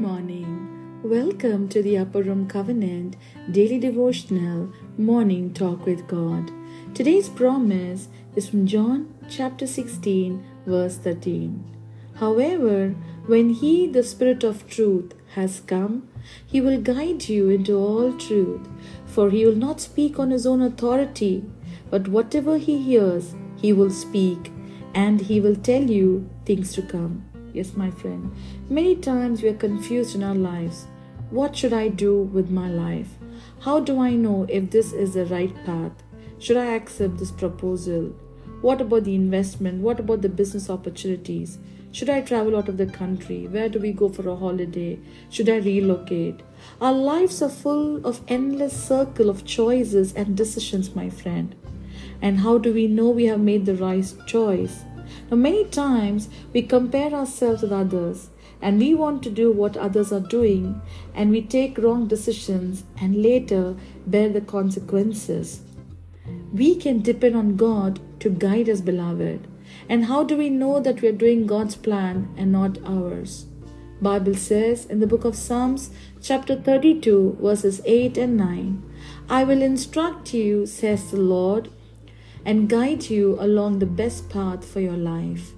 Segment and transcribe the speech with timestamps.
[0.00, 1.02] morning.
[1.02, 3.16] Welcome to the Upper Room Covenant
[3.50, 6.50] Daily Devotional Morning Talk with God.
[6.94, 11.62] Today's promise is from John chapter 16, verse 13.
[12.14, 12.94] However,
[13.26, 16.08] when He, the Spirit of truth, has come,
[16.46, 18.66] He will guide you into all truth,
[19.04, 21.44] for He will not speak on His own authority,
[21.90, 24.50] but whatever He hears, He will speak,
[24.94, 27.29] and He will tell you things to come.
[27.52, 28.30] Yes, my friend.
[28.68, 30.86] Many times we are confused in our lives.
[31.30, 33.08] What should I do with my life?
[33.60, 35.92] How do I know if this is the right path?
[36.38, 38.14] Should I accept this proposal?
[38.60, 39.82] What about the investment?
[39.82, 41.58] What about the business opportunities?
[41.92, 43.48] Should I travel out of the country?
[43.48, 45.00] Where do we go for a holiday?
[45.28, 46.40] Should I relocate?
[46.80, 51.56] Our lives are full of endless circle of choices and decisions, my friend.
[52.22, 54.84] And how do we know we have made the right choice?
[55.30, 58.30] Now, many times we compare ourselves with others
[58.62, 60.80] and we want to do what others are doing
[61.14, 65.62] and we take wrong decisions and later bear the consequences.
[66.52, 69.46] We can depend on God to guide us, beloved.
[69.88, 73.46] And how do we know that we are doing God's plan and not ours?
[74.02, 75.90] Bible says in the book of Psalms
[76.22, 78.82] chapter 32 verses 8 and 9,
[79.28, 81.70] I will instruct you, says the Lord,
[82.44, 85.52] and guide you along the best path for your life.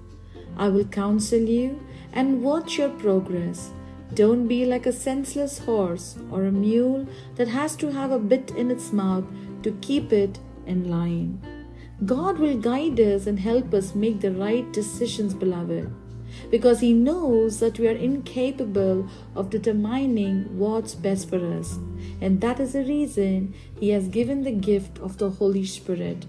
[0.57, 1.81] I will counsel you
[2.13, 3.71] and watch your progress.
[4.13, 8.51] Don't be like a senseless horse or a mule that has to have a bit
[8.51, 9.25] in its mouth
[9.63, 11.41] to keep it in line.
[12.05, 15.91] God will guide us and help us make the right decisions, beloved,
[16.51, 21.79] because He knows that we are incapable of determining what's best for us.
[22.19, 26.25] And that is the reason He has given the gift of the Holy Spirit.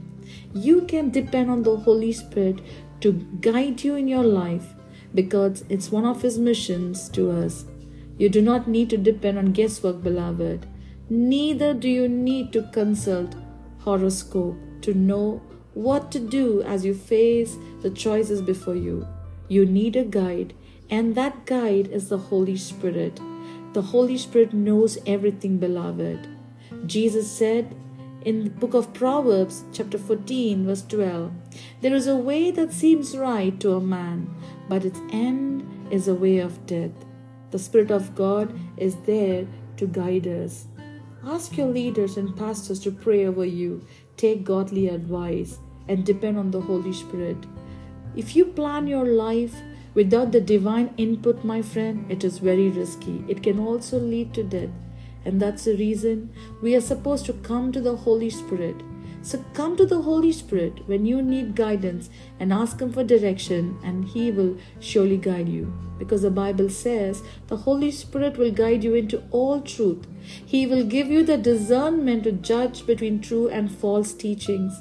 [0.53, 2.61] You can depend on the Holy Spirit
[3.01, 4.75] to guide you in your life
[5.15, 7.65] because it's one of His missions to us.
[8.19, 10.67] You do not need to depend on guesswork, beloved.
[11.11, 13.35] Neither do you need to consult
[13.81, 15.43] horoscope to know
[15.75, 19.07] what to do as you face the choices before you.
[19.49, 20.55] You need a guide,
[20.89, 23.21] and that guide is the Holy Spirit.
[23.73, 26.29] The Holy Spirit knows everything, beloved.
[26.87, 27.75] Jesus said,
[28.25, 31.31] in the book of Proverbs, chapter 14, verse 12.
[31.83, 34.35] There is a way that seems right to a man,
[34.69, 36.93] but its end is a way of death.
[37.51, 39.47] The Spirit of God is there
[39.77, 40.67] to guide us.
[41.23, 43.87] Ask your leaders and pastors to pray over you,
[44.17, 45.59] take godly advice,
[45.89, 47.37] and depend on the Holy Spirit.
[48.17, 49.55] If you plan your life
[49.93, 53.23] without the divine input, my friend, it is very risky.
[53.29, 54.71] It can also lead to death.
[55.25, 58.77] And that's the reason we are supposed to come to the Holy Spirit.
[59.23, 63.79] So come to the Holy Spirit when you need guidance and ask Him for direction,
[63.83, 65.73] and He will surely guide you.
[65.99, 70.07] Because the Bible says the Holy Spirit will guide you into all truth.
[70.45, 74.79] He will give you the discernment to judge between true and false teachings.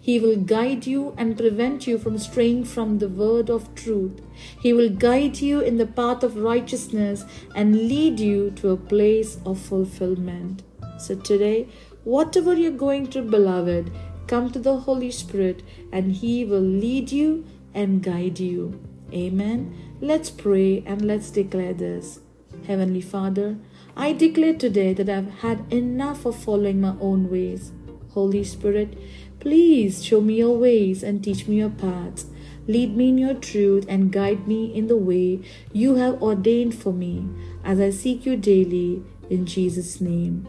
[0.00, 4.20] He will guide you and prevent you from straying from the word of truth.
[4.60, 9.38] He will guide you in the path of righteousness and lead you to a place
[9.44, 10.62] of fulfillment.
[10.98, 11.68] So today,
[12.04, 13.90] whatever you're going through, beloved,
[14.26, 17.44] come to the Holy Spirit and He will lead you
[17.74, 18.80] and guide you.
[19.12, 19.76] Amen.
[20.00, 22.20] Let's pray and let's declare this.
[22.66, 23.56] Heavenly Father,
[23.96, 27.72] I declare today that I've had enough of following my own ways.
[28.14, 28.98] Holy Spirit,
[29.40, 32.26] please show me your ways and teach me your paths.
[32.68, 35.40] Lead me in your truth and guide me in the way
[35.72, 37.26] you have ordained for me
[37.64, 40.46] as I seek you daily in Jesus' name.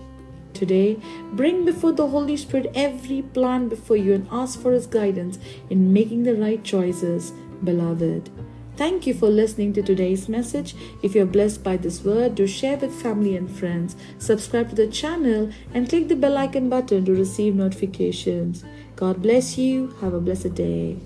[0.53, 0.99] Today,
[1.31, 5.91] bring before the Holy Spirit every plan before you and ask for His guidance in
[5.91, 8.29] making the right choices, beloved.
[8.75, 10.75] Thank you for listening to today's message.
[11.03, 13.95] If you're blessed by this word, do share with family and friends.
[14.17, 18.63] Subscribe to the channel and click the bell icon button to receive notifications.
[18.95, 19.95] God bless you.
[20.01, 20.97] Have a blessed day.